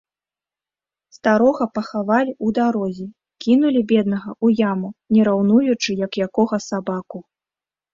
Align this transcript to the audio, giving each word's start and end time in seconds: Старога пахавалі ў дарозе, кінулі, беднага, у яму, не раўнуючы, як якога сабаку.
Старога 1.17 1.67
пахавалі 1.79 2.33
ў 2.35 2.47
дарозе, 2.61 3.07
кінулі, 3.47 3.79
беднага, 3.95 4.29
у 4.45 4.55
яму, 4.71 4.93
не 5.17 5.21
раўнуючы, 5.33 5.89
як 6.05 6.11
якога 6.29 6.65
сабаку. 6.75 7.17